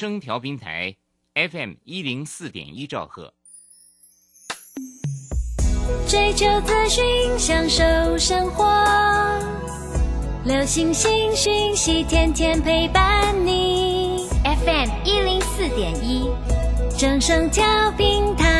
[0.00, 0.96] 声调平台
[1.34, 3.34] FM 一零四点一兆赫。
[6.08, 8.64] 追求资讯，享受生活，
[10.46, 14.26] 流星星讯息，天天陪伴你。
[14.42, 16.30] FM 一零四点一，
[16.98, 18.59] 正声调平台。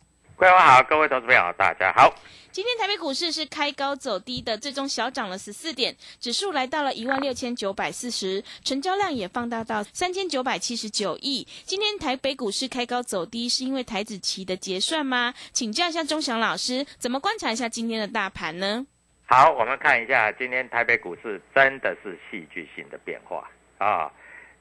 [0.41, 2.11] 桂花好，各位投资朋友大家好。
[2.49, 11.47] 今天台北股市是开高走低的，最终小涨了十四点，指数来到了一万六千九百四十，成交量也放大到三千九百七十九亿。
[11.63, 15.31] 今天台北股市开高走低，是因为台子期的结算吗？
[15.53, 18.83] 请教一下钟祥老师，怎么观察一下今天的大盘呢？
[19.27, 23.47] 好，我们看一下今天台北股市真的是戏剧性的变化
[23.77, 24.11] 啊！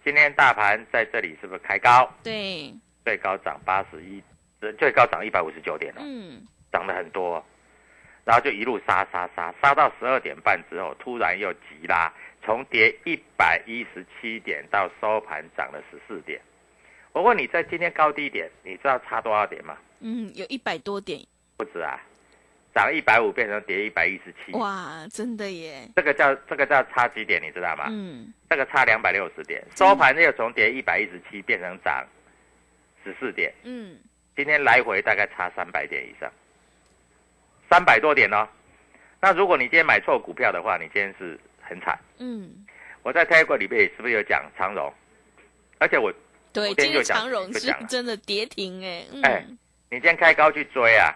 [0.05, 2.07] 今天大盘在这里是不是开高？
[2.23, 2.71] 对，
[3.03, 4.23] 最高涨八十一，
[4.79, 7.45] 最高涨一百五十九点了，嗯，涨得很多。
[8.25, 12.13] 然后就一路杀杀杀，杀到十二点半之后，突然又急拉，
[12.45, 16.41] 从跌一百一十七点到收盘涨了十四点。
[17.13, 19.77] 我问你，在今天高低点，你知道差多少点吗？
[20.01, 21.19] 嗯，有一百多点。
[21.57, 21.99] 不止啊，
[22.73, 24.53] 涨一百五变成跌一百一十七。
[24.53, 25.89] 哇，真的耶！
[25.97, 27.87] 这个叫这个叫差几点，你知道吗？
[27.89, 32.07] 嗯，这个差两百六十点，收盘又从跌一百一十七变成涨
[33.03, 33.53] 十四点。
[33.65, 33.99] 嗯，
[34.37, 36.31] 今天来回大概差三百点以上。
[37.71, 38.49] 三百多点哦，
[39.21, 41.99] 那如果你今天买错股票的话，你今天是很惨。
[42.19, 42.67] 嗯，
[43.03, 44.93] 我在泰国里面是不是有讲长荣？
[45.79, 46.13] 而且我
[46.53, 49.45] 对，今天就长荣是真的跌停哎，嗯，哎，
[49.89, 51.15] 你今天开高去追啊，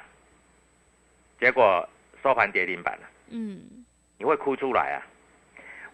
[1.40, 1.88] 结果
[2.22, 3.84] 收盘跌停板了，嗯，
[4.16, 5.02] 你会哭出来啊！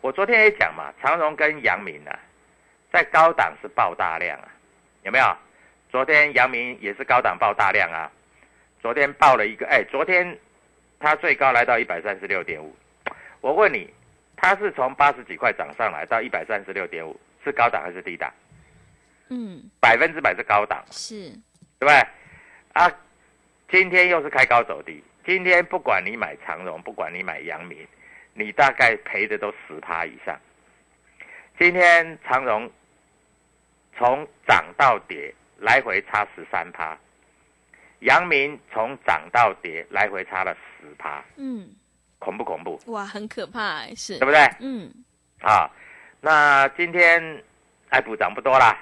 [0.03, 2.19] 我昨天也讲嘛，长荣跟阳明啊，
[2.93, 4.49] 在高档是爆大量啊，
[5.05, 5.37] 有没有？
[5.91, 8.11] 昨天阳明也是高档爆大量啊，
[8.81, 10.39] 昨天爆了一个，哎，昨天
[11.01, 12.75] 它最高来到一百三十六点五，
[13.41, 13.93] 我问你，
[14.37, 18.33] 它是从八十几块涨上来到一百三十六点五，是高档还是低档？
[19.31, 21.29] 嗯，百分之百是高档，是，
[21.79, 21.95] 对不对？
[22.75, 22.89] 啊，
[23.69, 27.85] 今天又是开高走低，今天不管你买长荣，不管你买阳明，
[28.33, 30.39] 你大概赔的都十趴以上。
[31.59, 32.71] 今天长荣
[33.99, 36.97] 从涨到跌来回差十三趴，
[38.01, 41.69] 阳明从涨到跌来回差了十趴，嗯，
[42.19, 42.81] 恐不恐怖？
[42.87, 44.41] 哇，很可怕哎，是对，不对？
[44.61, 44.91] 嗯，
[45.43, 45.71] 啊，
[46.21, 47.43] 那今天
[47.91, 48.77] 爱普涨不多啦，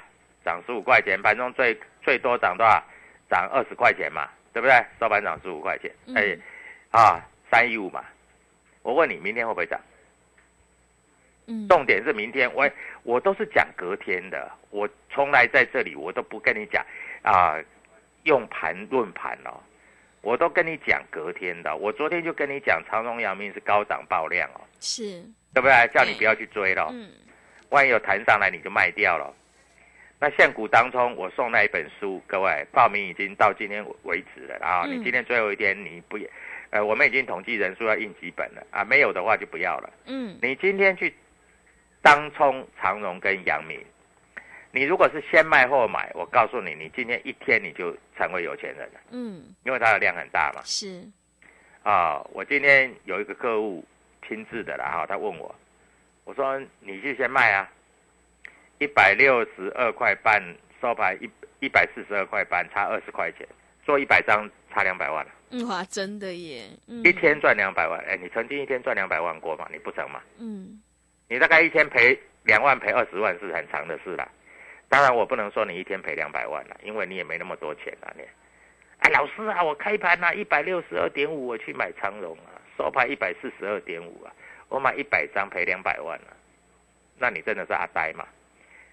[0.44, 2.82] 涨十五块钱，盘中最最多涨多少？
[3.28, 4.82] 涨二十块钱嘛，对不对？
[4.98, 6.38] 收盘涨十五块钱，嗯哎，
[6.90, 8.02] 啊，三一五嘛。
[8.82, 9.78] 我问你，明天会不会涨？
[11.48, 12.70] 嗯，重点是明天，我
[13.02, 16.84] 我都是讲隔天的，我从来在这里我都不跟你讲
[17.22, 17.58] 啊，
[18.24, 19.58] 用盘论盘哦，
[20.20, 21.74] 我都跟你讲隔天的。
[21.74, 25.22] 我昨天就跟你讲，长荣、阳明是高档爆量哦，是，
[25.54, 25.88] 对不对？
[25.92, 26.88] 叫你不要去追了。
[26.92, 27.10] 嗯，
[27.70, 29.34] 万一有弹上来，你就卖掉了。
[30.20, 34.82] 那现股当中，我送那一本书，各位报名已经到今天为止了啊！
[34.84, 36.28] 嗯你今天最后一天，你不也，
[36.70, 38.84] 呃，我们已经统计人数要印几本了啊？
[38.84, 39.88] 没有的话就不要了。
[40.06, 41.14] 嗯，你今天去
[42.02, 43.78] 当冲长荣跟阳明，
[44.70, 50.62] 你如果是先卖后买，我告诉你，你今天一天你就成为有钱人了，嗯，因为它的量很大嘛。
[50.64, 51.06] 是，
[51.82, 53.84] 啊，我今天有一个客户
[54.26, 55.54] 亲自的啦哈，他问我，
[56.24, 57.70] 我说你去先卖啊，
[58.78, 60.42] 一百六十二块半
[60.80, 61.28] 收盘一
[61.60, 63.46] 一百四十二块半，差二十块钱，
[63.84, 67.98] 做一百张差两百万了，嗯，哇，真的耶，嗯，一天赚两百万。
[68.06, 69.66] 哎，你曾经一天赚两百万过吗？
[69.72, 70.22] 你不曾吗？
[70.38, 70.80] 嗯，
[71.28, 74.28] 你大概一天赔两万，赔二十万是很长的事了。
[74.88, 78.10] 当然，我不能说你一天赔两百万了，因为你也没那么多钱啊。
[78.16, 78.22] 你，
[79.00, 84.32] 哎，老师啊，我开盘啊一百六十二点五，我去买长荣啊，收盘一百四十二点五啊，
[84.68, 86.32] 我买一百张赔两百万啊。
[87.18, 88.26] 那你真的是阿呆嘛？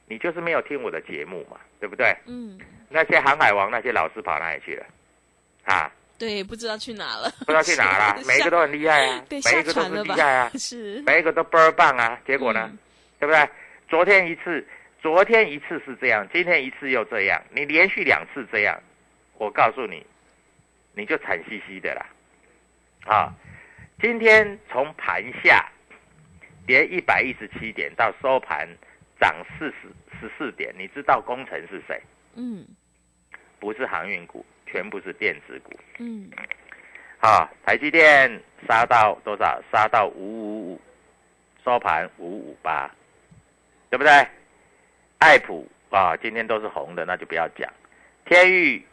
[0.08, 2.14] 你就是没有听我的节目嘛，对不对？
[2.28, 2.60] 嗯，
[2.90, 4.86] 那些航海王那些老师跑哪里去了？
[5.64, 10.16] 啊，对，不知道去哪了，不知道去哪了， 每一个都很厉害啊，每一个都是下船了吧？
[10.16, 12.20] 厉害啊， 是，每一个都倍儿棒啊。
[12.26, 12.78] 结果呢，嗯
[13.20, 13.50] 对不对？
[13.90, 14.66] 昨天一次，
[15.02, 18.80] 昨天一次是这样，今天一次又这样，你连续两次这样，
[19.38, 20.06] 我告诉你，
[20.94, 22.06] 你就惨兮兮的啦。
[23.06, 23.34] 啊，
[24.02, 25.70] 今天从盘下
[26.66, 28.68] 跌一百一十七点到收盘
[29.20, 29.90] 涨四十
[30.20, 32.02] 十四点，你知道功臣是谁？
[32.36, 32.66] 嗯
[33.60, 35.72] 不是航运股，全部是电子股。
[36.00, 36.30] 嗯，
[37.20, 39.62] 啊，台积电杀到多少？
[39.72, 40.82] 杀到五五五，
[41.64, 42.90] 收盘五五八，
[43.90, 44.12] 对不对？
[45.20, 47.72] 爱普啊，今天都是红的，那就不要讲。
[48.26, 48.86] 天域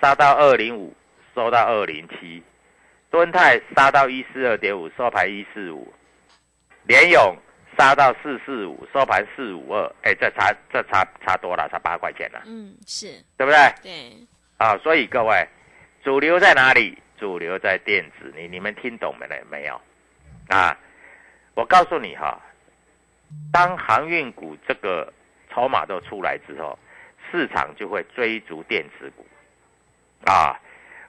[0.00, 0.94] 杀到二零五，
[1.34, 2.42] 收到二零七。
[3.08, 5.92] 敦泰杀到一四二点五，收盘一四五。
[6.84, 7.36] 联勇
[7.78, 9.94] 杀到四四五，收盘四五二。
[10.02, 13.06] 哎，这差这差差多了，差八块钱了，嗯，是
[13.36, 13.58] 对不对？
[13.82, 14.26] 对，
[14.58, 15.46] 啊，所以各位，
[16.02, 16.96] 主流在哪里？
[17.18, 19.80] 主流在电子，你你们听懂没了没有？
[20.48, 20.76] 啊，
[21.54, 22.38] 我告诉你哈，
[23.52, 25.12] 当航运股这个
[25.50, 26.78] 筹码都出来之后，
[27.30, 29.26] 市场就会追逐电子股。
[30.30, 30.60] 啊，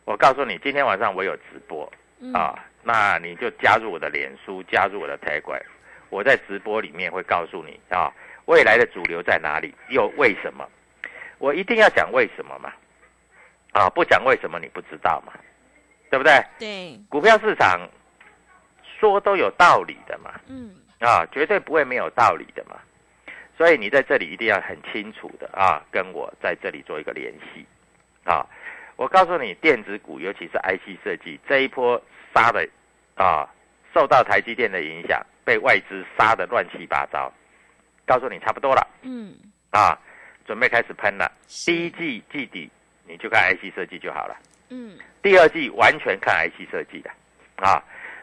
[0.06, 5.62] 我告诉你，今天晚上我有直播嗯，啊，那你就加入我的脸书，加入我的 Telegram，
[6.10, 8.14] 我在直播里面会告诉你啊，
[8.46, 10.68] 未来的主流在哪里，又为什么？
[11.38, 12.74] 我一定要讲为什么嘛？
[13.78, 15.34] 啊，不讲为什么你不知道嘛？
[16.10, 16.44] 对不对？
[16.58, 17.88] 对，股票市场
[19.00, 22.78] 说都有道理的嘛，嗯啊，绝对不会没有道理的嘛。
[23.58, 27.66] 所以你在这里一定要很清楚的啊，跟我在这里做一个联系
[28.24, 28.46] 啊。
[28.96, 32.02] 我告诉你，电子股尤其是 IC 设计这一波
[32.34, 32.68] 杀的
[33.16, 33.48] 啊，
[33.94, 37.32] 受到台积电的影响，被外资杀的乱七八糟。
[38.06, 39.36] 告诉你差不多了嗯，
[39.70, 40.00] 啊，
[40.46, 41.32] 准备开始喷了。
[41.66, 42.70] 第一季季底
[43.08, 44.36] 你就看 IC 设计就好了。
[44.70, 47.10] 嗯第二季完全看 IC 设计的
[47.56, 47.82] 啊。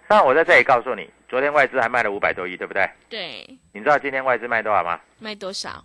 [0.08, 2.88] 那我在这里告诉你，昨天外资还卖了五百多亿，对不对？
[3.08, 5.00] 对，你知道今天外资卖多少吗？
[5.18, 5.82] 卖多少？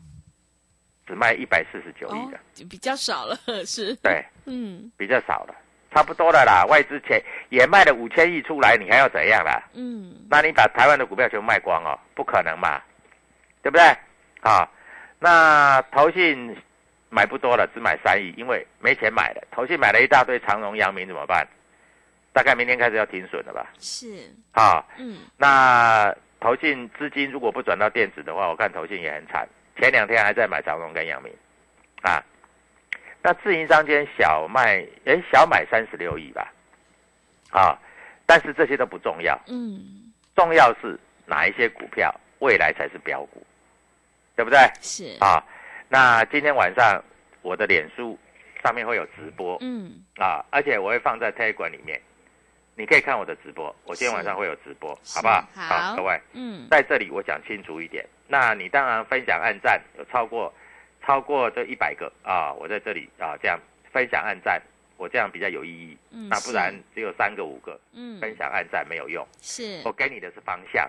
[1.08, 3.36] 只卖一百四十九亿哦的，，比较少了，
[3.66, 5.56] 是，对，嗯比较少了，
[5.92, 6.66] 差不多了啦。
[6.70, 7.20] 外资前
[7.50, 9.60] 也卖了五千亿出来，你还要怎样啦？
[9.74, 12.80] 嗯那你把台湾的股票全部卖光哦，不可能嘛，
[13.64, 13.84] 对不对？
[14.42, 14.70] 啊，
[15.18, 16.56] 那投信
[17.10, 19.44] 买不多了，只买三亿，因为没钱买了。
[19.52, 21.48] 投信买了一大堆长荣、阳明怎么办？
[22.32, 23.68] 大概明天开始要停损了吧？
[23.80, 29.48] 是，啊，嗯那投信资金如果不转到电子的话，我看投信也很惨。
[29.78, 31.34] 前两天还在买长荣跟阳明，
[32.04, 32.24] 啊，
[33.24, 36.54] 那自营商今天小卖，诶，小买三十六亿吧，
[37.52, 37.78] 啊，
[38.26, 43.46] 但是这些都不重要，嗯重要是哪一些股票未来才是标股，
[44.36, 44.60] 对不对？
[44.82, 45.44] 是，啊，
[45.90, 47.04] 那今天晚上
[47.42, 48.18] 我的脸书
[48.64, 49.58] 上面会有直播。
[49.62, 49.92] 嗯。
[50.18, 52.00] 啊，而且我会放在 Telegram 里面，
[52.76, 53.76] 你可以看我的直播。
[53.86, 55.44] 我今天晚上会有直播，好不好？
[55.56, 55.96] 好。
[55.96, 56.68] 各位，嗯。
[56.70, 58.06] 在这里我讲清楚一点。
[58.28, 60.54] 那你当然分享按赞有超过
[61.04, 63.60] 超过这一百个啊，我在这里啊这样
[63.92, 64.62] 分享按赞，
[64.98, 65.98] 我这样比较有意义。
[66.12, 68.20] 嗯，那不然只有三个五个嗯。
[68.22, 69.82] 分享按赞没有用，是。
[69.84, 70.88] 我，给你的是方向，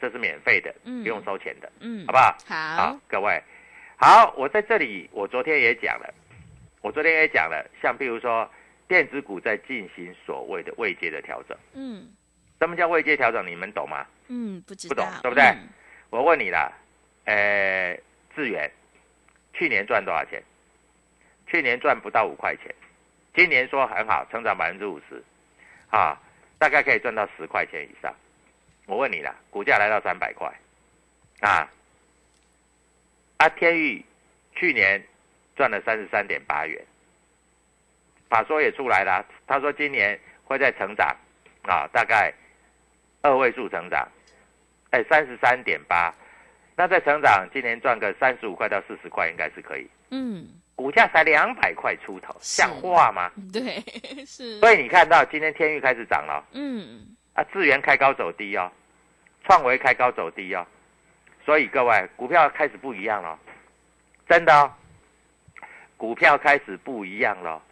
[0.00, 1.02] 这是免费的，嗯。
[1.02, 2.06] 不用收钱的，嗯。
[2.06, 2.36] 好不好？
[2.46, 3.42] 好，各位，
[4.00, 6.14] 好，我在这里，我昨天也讲了，
[6.82, 8.48] 我昨天也讲了，像比如说
[8.86, 12.08] 电子股在进行所谓的位阶的调整，嗯
[12.60, 13.44] 什么叫位阶调整？
[13.44, 14.06] 你们懂吗？
[14.28, 15.68] 嗯，不知不懂，对不对嗯
[16.10, 16.72] 我问你啦，
[17.24, 17.98] 呃，
[18.36, 18.70] 智源
[19.52, 20.40] 去年赚多少钱？
[21.48, 22.72] 去年赚不到五块钱，
[23.34, 25.20] 今年说很好，成长百分之五十，
[25.90, 26.16] 啊，
[26.56, 28.14] 大概可以赚到十块钱以上。
[28.86, 30.48] 我问你啦，股价来到三百块，
[31.40, 31.68] 啊，
[33.38, 34.04] 啊，天域
[34.54, 35.02] 去年
[35.56, 36.80] 赚了三十三点八元，
[38.28, 41.16] 法说也出来了，他说今年会在成长，
[41.62, 42.32] 啊，大概
[43.22, 44.06] 二位数成长。
[44.90, 46.14] 哎，三十三点八，
[46.74, 49.86] 那在成长，今年赚个三十五块到四十块，应该是可以。
[50.10, 53.30] 嗯，股价才两百块出头，像话吗？
[53.52, 53.84] 对，
[54.24, 58.72] 是，所以你看到今天天域开始涨了，嗯啊，智源开高走低哦，
[59.44, 60.66] 创维开高走低哦，
[61.48, 63.38] 所以各位股票开始不一样了，
[64.28, 64.70] 真的哦。
[65.96, 67.62] 股票开始不一样了，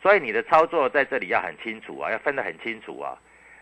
[0.00, 3.14] 所以你的操作在这里要很清楚啊，要分得很清楚啊。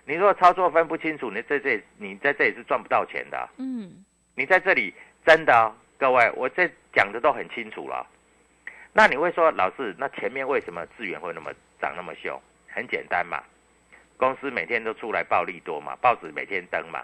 [0.05, 3.49] 你如果操作分不清楚，你在这你在这里是赚不到钱的。
[3.59, 4.05] 嗯，
[4.37, 4.95] 你在这里
[5.27, 8.07] 真的、哦，各位，我这讲的都很清楚了。
[8.93, 12.41] 那你会说，老师，那前面为什么资源会那么涨那么凶？
[12.69, 13.43] 很简单嘛，
[14.17, 17.03] 公司每天都出来暴利多嘛，报纸每天登嘛，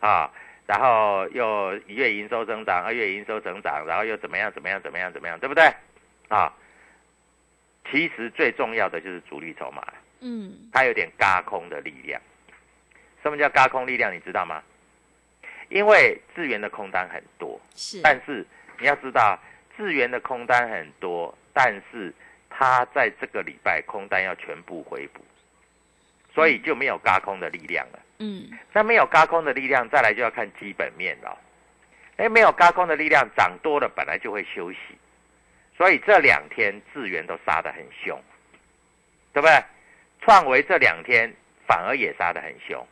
[0.00, 0.30] 啊，
[0.68, 5.64] 然后又一月营收增长，二月营收增长，然后又怎么样怎么样怎么样怎么样，对不对？
[6.28, 6.52] 啊，
[7.90, 9.82] 其实最重要的就是主力筹码。
[10.20, 12.20] 嗯，它有点嘎空的力量。
[13.22, 14.14] 什么叫嘎空力量？
[14.14, 14.62] 你知道吗？
[15.70, 18.46] 因为资源的空单很多，是，但是
[18.78, 19.38] 你要知道，
[19.74, 22.12] 资源的空单很多，但是
[22.50, 25.24] 它在这个礼拜空单要全部回补，
[26.34, 27.98] 所以就没有嘎空的力量了。
[28.18, 31.38] 嗯，那没有高空的力量，再来就要看基本面了。
[32.16, 34.78] 哎，没有高空的力量，涨多了本来就会休息，
[35.76, 38.20] 所以这两天资源都杀得很凶，
[39.32, 39.62] 对不对？
[40.20, 41.32] 创维这两天
[41.64, 42.84] 反而也杀得很凶，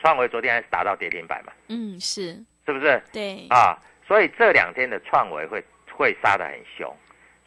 [0.00, 3.02] 创维昨天还是达到跌停板嘛，嗯，是，是不是？
[3.12, 6.96] 对，啊，所以这两天的创维会会杀得很凶，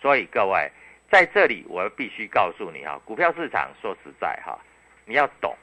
[0.01, 0.69] 所以各位
[1.09, 4.59] 在这里我必须告诉你哈，股票市场说实在哈，
[5.05, 5.55] 你要懂，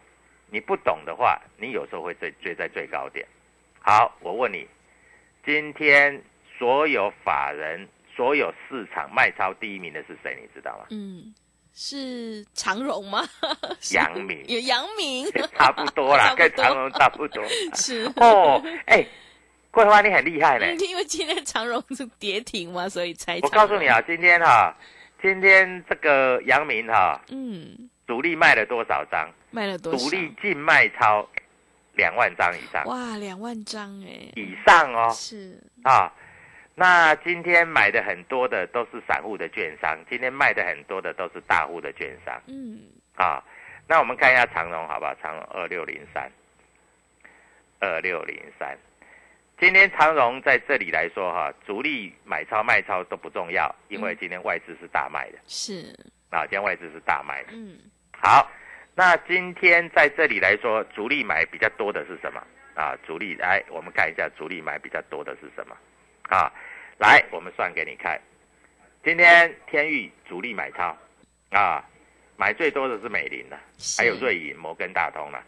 [0.55, 3.27] 你不懂的话，你有时候会追追在最高点。
[3.81, 4.65] 好，我问你，
[5.45, 6.23] 今天
[6.57, 10.39] 所有法人、所有市场卖超第一名的是谁？
[10.41, 10.87] 你知道吗？
[10.91, 11.35] 嗯，
[11.75, 13.25] 是长荣吗？
[13.93, 15.27] 杨明有杨明，
[15.59, 17.45] 差不多啦， 多跟长荣差不多。
[17.75, 19.05] 是哦，哎，
[19.73, 20.77] 桂花你很厉害嘞。
[20.77, 23.41] 嗯因为今天长荣是跌停嘛，所以才。
[23.43, 24.73] 我告诉你啊，，今天哈、
[25.21, 29.29] 今天这个杨明哈、嗯，主力卖了多少张？
[29.55, 29.99] 卖了多少？
[29.99, 31.27] 主力净卖超
[31.95, 36.13] 两万张以上，哇，两万张哎，以上哦是，啊。
[36.77, 42.81] 那今天买的很多的都是散户的券商，今天卖的很多的都是大户的券商嗯，
[43.15, 43.41] 啊。
[43.87, 45.15] 那我们看一下长荣好不好？
[45.23, 46.29] 长荣二六零三，
[47.79, 48.77] 二六零三。
[49.61, 55.95] 今天长荣在这里来说哈、主力买超卖超都不重要，因为嗯今天外资是大卖的是，
[56.31, 57.51] 啊，今天外资是大卖的。
[57.53, 57.79] 嗯，
[58.11, 58.51] 好，
[58.97, 62.41] 那今天在这里来说，主力买比较多的是什么
[62.75, 62.97] 啊？
[63.05, 65.77] 主力来，我们看一下主力买比较多的是什么
[66.29, 66.53] 啊？
[66.99, 68.21] 来，我们算给你看。
[69.03, 70.97] 今天天域主力买超
[71.51, 71.85] 啊，
[72.37, 75.45] 买最多的是美林了，是还有瑞银、摩根大通了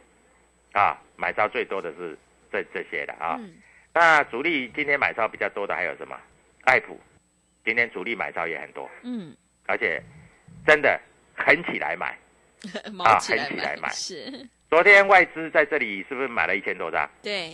[0.72, 2.18] 啊，买超最多的是
[2.50, 3.36] 这这些的啊。
[3.38, 3.54] 嗯，
[3.94, 6.18] 那主力今天买超比较多的还有什么？
[6.64, 7.00] 爱普，
[7.64, 9.36] 今天主力买超也很多，嗯，
[9.66, 10.02] 而且
[10.66, 11.00] 真的
[11.36, 12.18] 狠起来买。
[12.92, 17.08] 毛起来狠起来买是，昨天外资在这里是不是买了一千多张？
[17.22, 17.52] 对，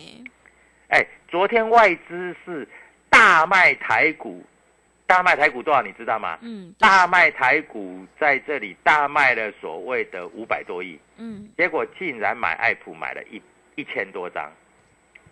[0.88, 2.66] 哎，昨天外资是
[3.10, 4.44] 大卖台股，
[5.06, 6.38] 大卖台股多少你知道吗？
[6.42, 13.40] 嗯，大卖台股在这里大卖了所谓的五百多亿，嗯，结果竟然买爱普买了一
[13.74, 14.50] 一千多张。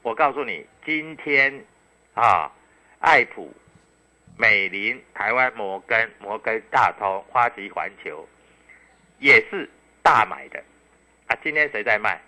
[0.03, 1.53] 我告诉你，今天
[2.15, 2.50] 啊，
[3.00, 3.53] 爱普、
[4.37, 8.27] 美林、台湾摩根、摩根大通、花旗环球
[9.21, 9.69] 也是
[10.03, 10.59] 大买的
[11.29, 11.39] 啊。
[11.43, 12.21] 今天谁在卖？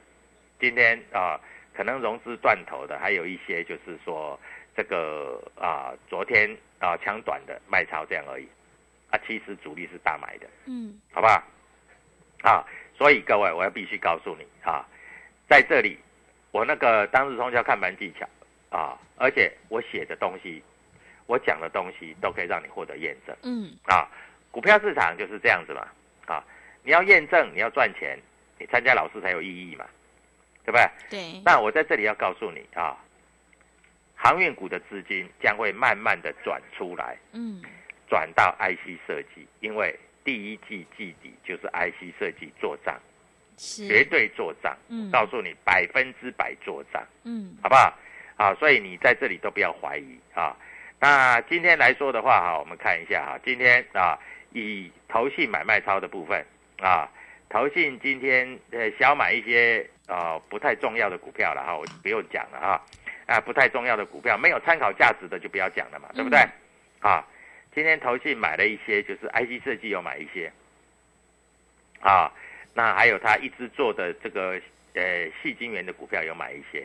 [0.60, 1.40] 今天啊，
[1.74, 4.38] 可能融资断头的，还有一些就是说
[4.76, 8.46] 这个啊，昨天啊抢短的卖超这样而已
[9.10, 9.18] 啊。
[9.26, 10.46] 其实主力是大买的。
[10.66, 11.42] 嗯，好不好？
[12.42, 12.64] 啊，
[12.96, 14.86] 所以各位，我要必须告诉你啊，
[15.48, 15.98] 在这里，
[16.50, 18.28] 我那个当日通宵看盘技巧
[18.70, 20.62] 啊，而且我写的东西，
[21.26, 24.06] 我讲的东西都可以让你获得验证嗯，啊。
[24.50, 25.88] 股票市场就是这样子嘛，
[26.26, 26.44] 啊，
[26.84, 28.18] 你要验证，你要赚钱，
[28.58, 29.86] 你参加老师才有意义嘛，
[30.64, 30.90] 对不对？
[31.10, 32.96] 对，那我在这里要告诉你啊，
[34.16, 37.62] 航运股的资金将会慢慢的转出来，嗯，
[38.08, 42.98] 转到 IC 设计，因为第一季季底就是 IC 设计做账，
[43.56, 47.96] 是，绝对做账，嗯告诉你百分之百做账，嗯，好不好？
[48.36, 50.56] 啊，所以你在这里都不要怀疑啊。
[50.98, 54.18] 那今天来说的话哈，我们看一下哈，今天啊，
[54.52, 56.44] 以投信买卖超的部分
[56.82, 57.08] 啊，
[57.48, 62.82] 投信今天呃小买一些啊不太重要的股票了哈，我就不用讲了哈，
[63.26, 66.40] 啊不太重要的股票没有参考价值的就不要讲了嘛，对不对？
[67.00, 67.24] 啊，
[67.72, 70.52] 今天投信买了一些，就是 IC 设计有买一些，
[72.00, 72.32] 啊，
[72.74, 74.60] 那还有他一直做的这个
[74.94, 76.84] 呃细晶圆的股票有买一些，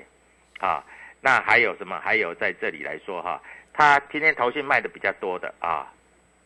[0.59, 0.83] 啊，
[1.21, 1.99] 那还有什么？
[1.99, 3.41] 还有在这里来说哈，
[3.73, 5.91] 他今天投信卖的比较多的啊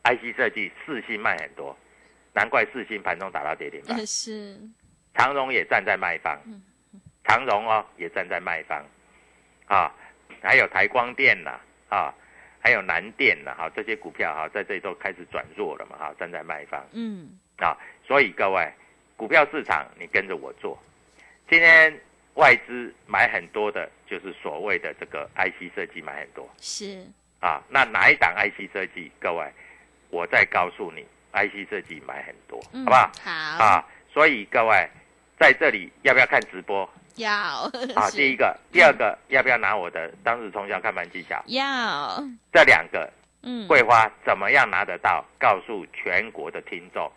[0.03, 1.77] ，IC 设计四星卖很多，
[2.33, 3.97] 难怪四星盘中打到跌停板。
[4.05, 4.57] 是，
[5.13, 6.39] 长荣也站在卖方，
[7.23, 8.83] 长荣哦也站在卖方，
[9.67, 9.91] 啊，
[10.41, 11.59] 还有台光电呐
[11.89, 12.13] 啊
[12.63, 18.71] 还有南电了哈，这些股票哈，在这里都开始转弱了嘛哈，站在卖方嗯，啊，所以各位，
[19.17, 20.77] 股票市场你跟着我做。
[21.49, 21.93] 今天
[22.35, 27.05] 外资买很多的，就是所谓的这个 IC 设计买很多是，
[27.39, 27.61] 啊。
[27.67, 29.11] 那哪一档 IC 设计？
[29.19, 29.51] 各位，
[30.09, 33.11] 我再告诉你，IC 设计买很多，嗯好不好？
[33.23, 33.31] 好，
[33.63, 34.89] 啊，所以各位
[35.39, 37.31] 在这里要不要看直播要
[37.95, 38.09] 啊？
[38.13, 41.41] 第一个，第二个，要不要拿我的当日冲销看盘技巧？
[41.47, 42.23] 要，
[42.53, 43.11] 这两个
[43.43, 45.25] 嗯，桂花怎么样拿得到？
[45.39, 47.11] 告诉全国的听众，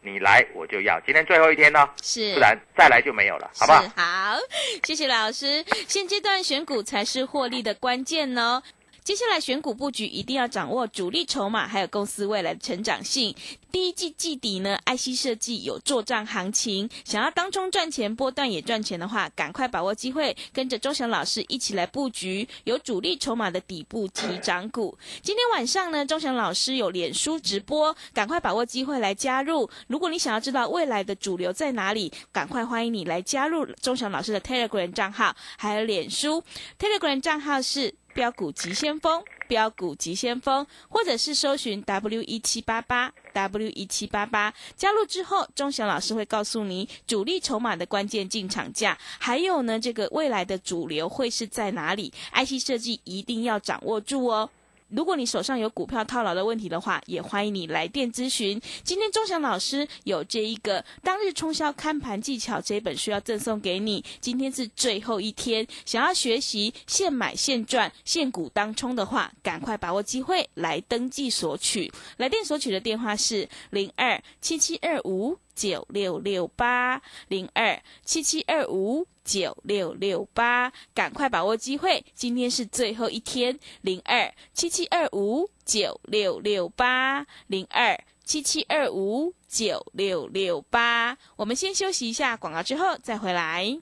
[0.00, 0.98] 你来我就要。
[1.00, 3.82] 今天最后一天哦，是，不然再来就没有了，好不好？
[3.96, 4.38] 好，
[4.84, 5.62] 谢谢老师。
[5.86, 8.62] 现阶段选股才是获利的关键哦。
[9.06, 13.32] 接下来选股布局一定要掌握主力筹码，还有公司未来的成长性。
[13.70, 24.98] 第一季季底呢，IC 设计有做账行情，想要当中赚钱、波段也赚钱的话，赶快把握机会，跟着钟祥老师一起来布局有主力筹码的底部提涨股。
[25.22, 29.70] 今天晚上呢，钟祥老师有脸书直播，赶快把握机会来加入。
[29.86, 36.42] 如果你想要知道未来的主流在哪里，赶快欢迎你来加入钟祥老师的 Telegram 账号，还有脸书
[36.76, 39.22] Telegram 账号是标股急先锋。
[39.46, 54.50] 标股急先锋，或者是搜寻 W 一七八八 W 一七八八，加入之后，钟祥老师会告诉你主力筹码的关键进场价，还有呢，这个未来的主流会是在哪里？IC 设计一定要掌握住哦。
[54.88, 58.60] 如果你手上有股票套牢的问题的话，也欢迎你来电咨询。
[58.84, 64.04] 今天钟祥老师有这一个当日冲销看盘技巧这本书要赠送给你。
[64.20, 71.92] 今天是最后一天，想要学习现买现赚、现股当冲的话，赶快把握机会来登记索取。
[72.18, 79.08] 来电索取的电话是零二七七二五九六六八零二七七二五。
[79.26, 82.04] 九六六八，赶快把握机会！
[82.14, 91.18] 今天是最后一天，零二七七二五九六六八，零二七七二五九六六八。
[91.34, 93.76] 我们先休息一下广告，之后再回来。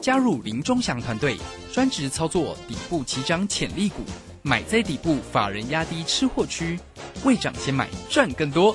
[0.00, 1.36] 加入林中祥团队，
[1.70, 4.00] 专职操作底部起涨潜力股，
[4.40, 6.80] 买在底部，法人压低吃货区，
[7.22, 8.74] 未涨先买赚更多。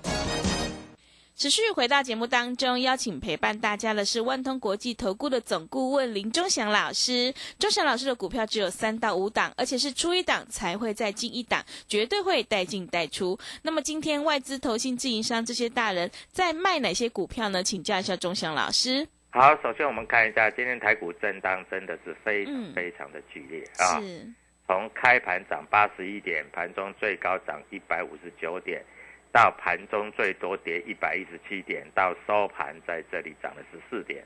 [1.41, 7.33] 持续回到节目当中，邀请陪伴大家的是万通国际投顾的总顾问林忠祥老师。
[7.57, 13.35] 忠祥老师的股票只有三到五档，而且是出一档才会再进一档，绝对会带进带出。
[13.63, 17.63] 那么今天外资、投信、自营商这些大人在卖哪些股票呢？
[17.63, 19.07] 请教一下忠祥老师。
[19.31, 24.31] 好，首先我们看一下今天台股震荡真的是非常嗯非常的剧烈啊，是，
[24.67, 28.85] 从开盘涨八十一点，盘中最高涨一百五十九点。
[29.31, 34.23] 到盘中最多跌一百一十七点，到收盘在这里涨了十四点，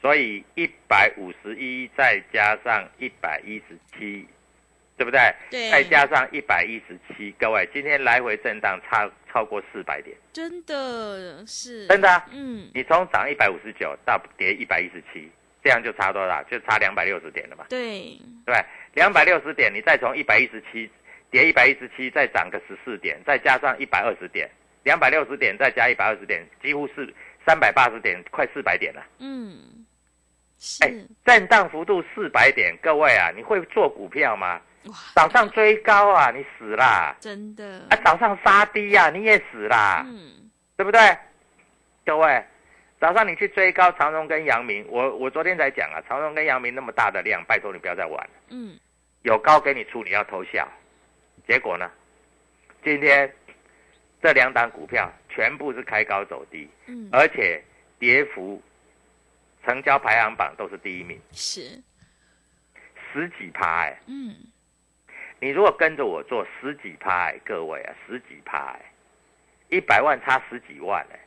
[0.00, 4.26] 所以一百五十一再加上一百一十七，
[4.96, 5.20] 对不对？
[5.50, 15.30] 对再加上一百一十七，各位今天来回震荡差超过四百点，真的是，真的啊、嗯，你从涨一百五十九到跌一百一十七，
[15.62, 16.42] 这样就差多少？
[16.44, 18.54] 就差两百六十点了嘛，对，对？
[18.94, 20.90] 两百六十点，你再从一百一十七。
[21.30, 24.48] 跌一百一十七，再涨个十四点，再加上一百二十点，
[24.82, 27.12] 两百六十点再加一百二十点，几乎是
[27.46, 29.04] 三百八十点，快四百点了。
[29.18, 29.84] 嗯，
[30.58, 30.92] 是，哎，
[31.24, 34.60] 震荡幅度四百点，各位啊，你会做股票吗？
[34.84, 37.14] 哇，早上追高啊，你死啦！
[37.20, 41.00] 真的，啊，早上杀低呀、啊，你也死啦，嗯，对不对？
[42.06, 42.42] 各位，
[42.98, 48.78] 早上你去追高长荣跟阳明，我我昨天才讲啊，长荣跟阳明那么大的量，拜托你不要再玩了，嗯，
[49.22, 50.66] 有高给你出，你要偷笑。
[51.48, 51.90] 结果呢？
[52.84, 53.32] 今天
[54.22, 57.60] 这两档股票全部是开高走低，嗯，而且
[57.98, 58.62] 跌幅、
[59.64, 61.82] 成交排行榜都是第一名，是，
[63.12, 63.98] 十几趴哎！
[64.06, 64.36] 嗯，
[65.40, 68.92] 你如果跟着我做十几趴哎，各位啊，十几趴哎，
[69.70, 71.18] 一百万差十几万哎。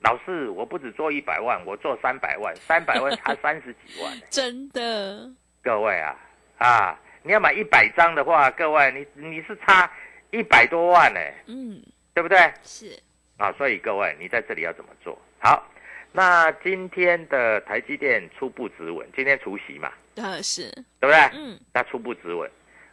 [0.00, 4.22] 老师，我不止做一百万，我做三百万，三百万差三十几万哎。
[4.28, 5.30] 真的，
[5.62, 6.16] 各位啊
[6.58, 6.98] 啊！
[7.22, 9.90] 你要买一百张的话，各位你你是差
[10.30, 11.82] 一百多万呢，嗯，
[12.14, 12.38] 对不对？
[12.62, 12.98] 是，
[13.36, 15.16] 啊，所以各位你在这里要怎么做？
[15.38, 15.66] 好，
[16.12, 21.18] 那今天的台积电初步止稳，今天除夕嘛，呃，是，对不对？
[21.32, 22.50] 嗯，那初步止稳，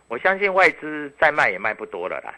[0.07, 2.33] 我相信外资再卖也卖不多了啦，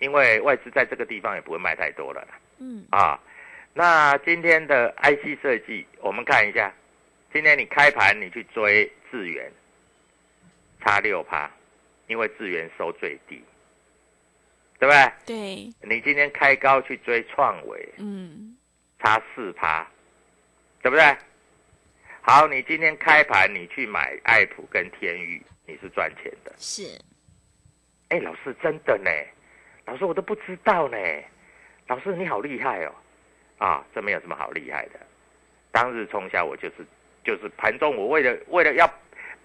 [0.00, 2.28] 因为外资在这个地方也不会卖太多了啦。
[2.58, 3.20] 嗯，啊，
[3.72, 6.72] 那今天的 IC 设计，我们看一下，
[7.32, 9.52] 今今天你开盘你去追智源，
[10.86, 11.50] 差六趴，
[12.06, 13.42] 因为智源收最低，
[14.78, 15.12] 对不对？
[15.26, 15.34] 对，
[15.82, 18.56] 你今天开高去追创维，嗯，
[19.00, 19.84] 差四趴，
[20.80, 21.04] 对不对？
[22.20, 26.54] 好，你今天开盘你去买爱普跟天宇，你是赚钱的。
[26.56, 26.96] 是，
[28.10, 29.10] 哎，老师真的呢，
[29.86, 30.96] 老师我都不知道呢，
[31.88, 32.94] 老师你好厉害哦，
[33.58, 35.00] 啊，这没有什么好厉害的，
[35.72, 36.86] 当日冲下我就是
[37.24, 38.88] 就是盘中我为了为了要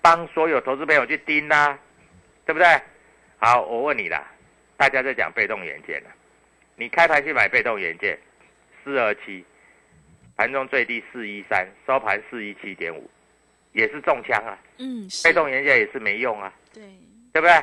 [0.02, 1.78] 帮所有投资朋友去盯啦、
[2.46, 2.68] 对不对？
[3.38, 4.26] 好，我问你啦，
[4.78, 6.10] 大家在讲被动元件了，
[6.76, 8.18] 你开盘去买被动元件，
[8.84, 9.44] 四二七，
[10.36, 13.10] 盘中最低四一三，收盘四一七点五，
[13.74, 16.54] 也是中枪啊，嗯，被动元件也是没用啊。
[16.74, 16.84] 对，
[17.34, 17.54] 对不对？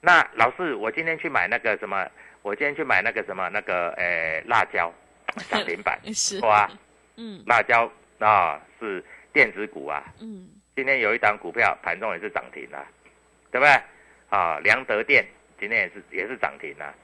[0.00, 2.06] 那老师，我今天去买那个什么，
[2.42, 4.92] 我今天去买那个什么那个呃辣椒
[5.48, 6.68] 涨停板，是，哇，
[7.16, 12.84] 嗯辣椒啊是电子股啊，嗯，今天有一档股票盘中也是涨停啊，
[13.50, 13.72] 对不对？
[14.30, 15.24] 啊，良德电
[15.60, 16.94] 今天也是也是涨停啊，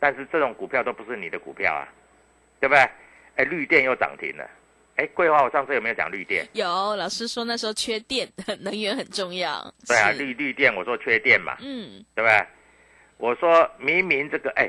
[0.00, 1.86] 但是这种股票都不是你的股票啊，
[2.60, 2.80] 对不对？
[3.36, 4.50] 哎，绿电又涨停了，
[4.96, 6.46] 哎，桂花我上次有没有讲绿电？
[6.52, 8.28] 有老师说那时候缺电，
[8.60, 9.72] 能源很重要。
[9.86, 12.46] 对啊，是绿绿电我说缺电嘛，嗯，对不对？
[13.18, 14.68] 我说明明这个，哎，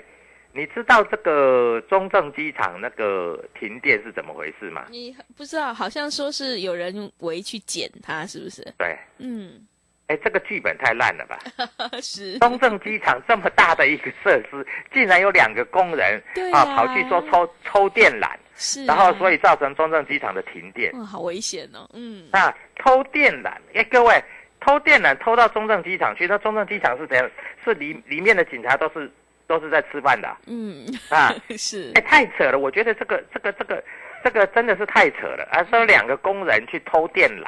[0.55, 4.85] 你知道这个中正机场那个停电是怎么回事吗？
[4.89, 8.61] 你不知道，好像说是有人围去捡它，是不是？
[8.77, 9.65] 对，嗯，
[10.07, 11.39] 哎，这个剧本太烂了吧！
[12.01, 20.91] 是，中正机场这么大的一个设施，竟然有两个工人对啊跑去说抽抽电缆，是啊，然后所以造成中正机场的停电。
[20.93, 21.89] 哇，好危险哦。
[21.93, 24.23] 嗯，那偷电缆，哎，各位，
[24.59, 27.27] 偷电缆偷到中正机场去，那中正机场是怎样？
[27.63, 29.09] 是里里面的警察都是
[29.57, 31.33] 都是在吃饭的啊嗯，啊。
[31.57, 32.57] 是哎，，太扯了！
[32.57, 33.83] 我觉得这个、这个、这个、
[34.23, 35.63] 这个真的是太扯了啊！
[35.69, 37.47] 说两个工人去偷电缆，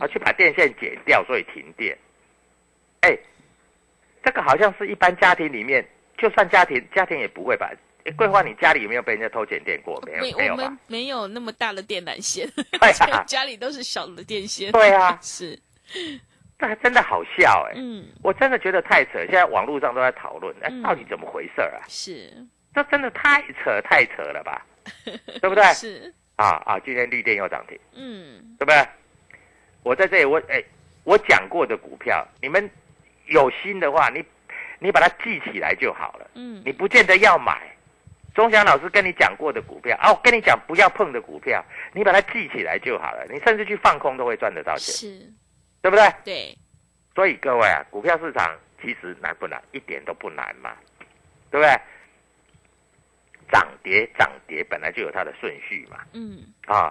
[0.00, 1.96] 啊，去把电线剪掉，所以停电。
[3.00, 3.16] 哎，
[4.24, 5.86] 这个好像是一般家庭里面，
[6.18, 7.70] 就算家庭家庭也不会吧？
[8.04, 9.98] 哎，桂花，你家里有没有被人家偷剪电过？
[10.06, 10.78] 没有，没没，有吧我们？
[10.88, 14.72] 没有那么大的电缆线，对啊 家里都是小的电线。
[14.72, 15.58] 对啊， 是，
[16.58, 17.72] 这还真的好笑哎！
[17.76, 21.82] 嗯，我真的觉得太扯，现在网络上都在讨论，哎嗯，到底怎么回事儿啊？
[21.88, 22.30] 是，
[22.74, 24.64] 这真的太扯太扯了吧？
[25.40, 25.64] 对不对？
[25.74, 26.78] 是，啊啊！
[26.80, 27.78] 今天绿电又涨停。
[27.94, 28.86] 嗯，对不对？
[29.82, 30.62] 我在这里，我哎，
[31.04, 32.70] 我讲过的股票，你们
[33.26, 34.24] 有心的话，你
[34.78, 36.30] 你把它记起来就好了。
[36.34, 37.60] 嗯，你不见得要买。
[38.34, 43.24] 钟祥老师跟你讲过的股票啊，我跟你讲不要碰的股票，你把它记起来就好了。
[43.30, 45.32] 你甚至去放空都会赚得到钱，是，
[45.84, 46.08] 对不对？
[46.24, 46.58] 对，
[47.14, 49.62] 所以各位啊，股票市场其实难不难？
[49.72, 50.74] 一点都不难嘛，
[51.50, 51.78] 对不对？
[53.52, 55.98] 涨跌涨跌本来就有它的顺序嘛。
[56.14, 56.90] 嗯，啊，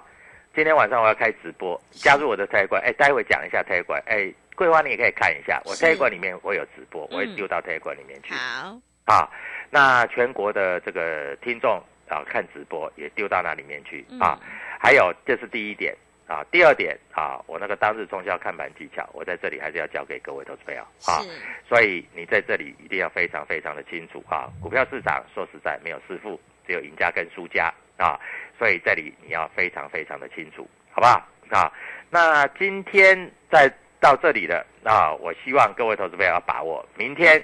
[0.54, 2.80] 今天晚上我要开直播，加入我的推馆。
[2.84, 4.00] 哎，待会讲一下推馆。
[4.06, 8.36] 哎，桂花你也可以看一下，我是推馆里面我有直播，我会嗯丢到推馆里面去。
[8.36, 9.28] 好，啊，
[9.72, 14.40] 那全国的这个听众啊，看直播也丢到那里面去嗯啊。
[14.80, 16.44] 还有，这是第一点啊。
[16.52, 21.22] 第二点啊，我那个当日冲销看盘技巧，我在这里还是要教给各位投资朋友啊。
[21.22, 21.30] 是，
[21.68, 24.52] 所以你在这里一定要非常非常的清楚啊！
[24.62, 28.20] 股票市场说实在没有师傅，只有赢家跟输家啊！
[28.58, 31.28] 所以这里你要非常非常的清楚，好不好？
[31.50, 31.72] 啊，
[32.10, 37.44] 那今天在到这里的啊，我希望各位投资朋友要把握明天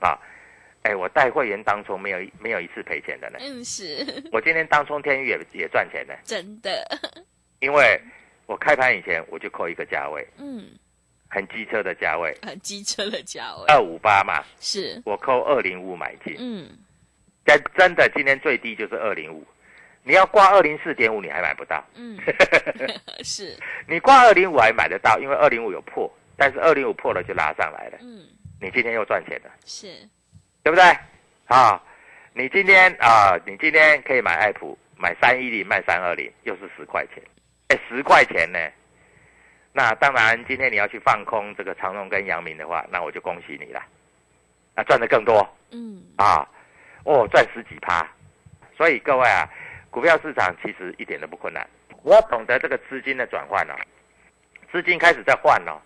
[0.00, 0.18] 啊！
[0.82, 3.38] 哎，我带会员当冲没有没有一次赔钱的呢。
[3.40, 4.02] 嗯，是，
[4.32, 6.86] 我今天当冲天宇也也赚钱呢，真的，
[7.60, 8.00] 因为
[8.46, 10.66] 我开盘以前我就扣一个价位，嗯，
[11.28, 16.34] 很机车的价位， 很机车的价位，二五八嘛，是，我扣二零五买进。
[16.38, 16.68] 嗯，
[17.44, 19.46] 但真的，今天最低就是二零五，
[20.02, 21.84] 你要挂二零四点五，你还买不到。
[21.94, 22.18] 嗯，
[23.22, 28.24] 是，你挂二零五还买得到，因为二零五有破，但是二零五破了就拉上来了，嗯，
[28.60, 29.86] 你今天又赚钱了，是，
[30.62, 30.84] 对不对？
[31.46, 31.82] 啊，
[32.32, 37.22] 你今天啊，你今天可以买爱普，买三一零卖三二零，又是十块钱，
[37.70, 38.58] 哎，十块钱呢。
[39.72, 43.80] 那当然，今天你要去放空这个长荣跟阳明的话，那我就恭喜你了，
[44.74, 45.48] 啊，赚的更多。
[45.70, 46.44] 嗯，啊，
[47.04, 48.04] 哦，赚十几趴。
[48.76, 49.48] 所以各位啊，
[49.88, 51.64] 股票市场其实一点都不困难，
[52.02, 53.74] 我要懂得这个资金的转换哦，
[54.72, 55.80] 资金开始在换哦。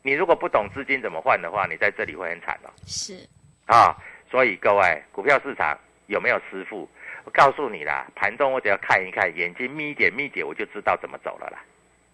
[0.00, 2.70] 你如果不懂资金怎么换的话，你在这里会很惨哦。
[2.86, 3.28] 是，
[3.66, 3.94] 啊，
[4.30, 6.88] 所以各位，股票市场有没有师傅？
[7.24, 11.64] 我告诉你啦，盘中我只要看一看，眼睛眯一点眯一点，我就知道怎么走了啦。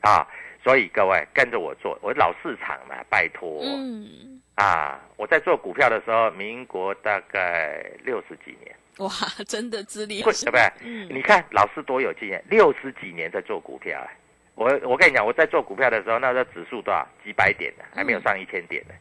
[0.00, 0.26] 啊，
[0.62, 3.60] 所以各位跟着我做，我老市场嘛，拜托。
[3.62, 9.10] 嗯，啊，我在做股票的时候，民国大概六十几年，哇，
[9.46, 10.72] 真的资历 对不对？
[10.82, 14.16] 嗯，你看老师多有经验，六十几年在做股票、哎
[14.56, 18.94] 我我跟你讲，我在做股票的时候，那时候指数多少几百点的，还没有上一千点呢。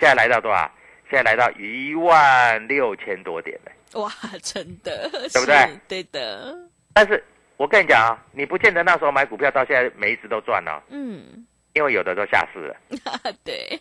[0.00, 0.70] 现在来到多少？
[1.10, 3.72] 现在来到一万六千多点了。
[4.00, 4.10] 哇，
[4.42, 5.80] 真的，对不对是？
[5.88, 6.56] 对的，
[6.94, 7.22] 但是
[7.56, 12.76] 我跟你讲啊，你不见得那时候买股票到现在每一只都赚哦，嗯，因为有的都下市了，
[13.44, 13.78] 对，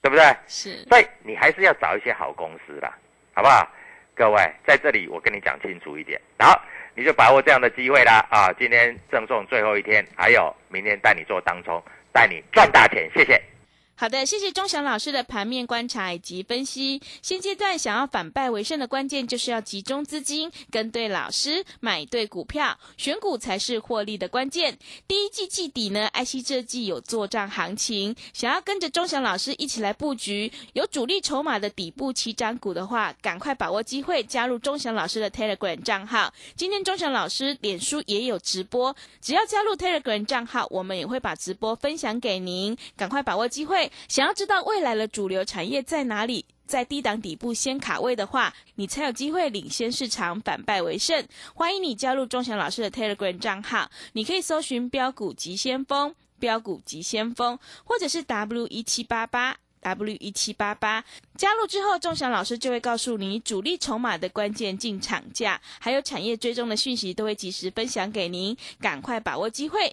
[0.00, 0.24] 对不对？
[0.46, 2.92] 是，所以你还是要找一些好公司啦，
[3.34, 3.68] 好不好？
[4.14, 6.60] 各位在这里我跟你讲清楚一点，好，
[6.94, 8.52] 你就把握这样的机会啦啊！
[8.58, 13.40] 今天赠送最后一天，还有明天带你做当冲，带你赚大钱，谢谢。
[14.02, 17.00] 好的，谢谢钟祥老师的盘面观察以及分析。
[17.22, 24.76] 现阶段想要反败为胜的关键，就是要集中资金，跟对老师，买对股票，选股才是获利的关键。
[25.06, 36.34] 第一季季底呢艾希这季有做账行情，想要跟着钟祥老师一起来布局有主力筹码的底部起涨股的话，赶快把握机会，加入钟祥老师的 Telegram 账号。
[36.56, 43.91] 今天钟祥老师脸书也有直播，只要加入 Telegram 账号，我们也会把直播分享给您，赶快把握机会。
[44.08, 46.44] 想要知道未来的主流产业在哪里？
[46.66, 51.22] 在低档底部先卡位的话，你才有机会领先市场，反败为胜。
[51.54, 59.56] 欢迎你加入钟祥老师的 Telegram 账号，你可以搜寻“标股急先锋”、“标股急先锋”，或者是 W 一七八八。
[59.82, 61.04] W 一七八八
[61.36, 69.92] 加入之后，钟祥老师就会告诉你主力筹码的关键进场价，还有产业追踪的讯息，都会及时分享给您，赶快把握机会。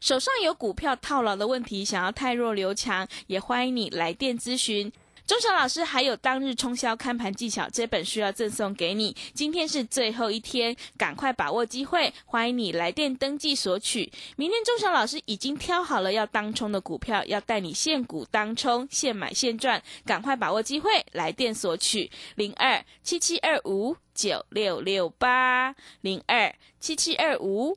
[0.00, 4.90] 手上有股票套牢的问题，想要太弱留强，也欢迎你来电咨询。
[5.26, 14.10] 钟祥老师还有当日冲销看盘技巧这本书要赠送给你，今天是最后一天，赶快把握机会，欢迎你来电登记索取。
[14.36, 27.76] 明天钟祥老师已经挑好了要当冲的股票，要带你现股当冲，现买现赚，赶快把握机会，来电索取零二七七二五九六六八零二七七二五。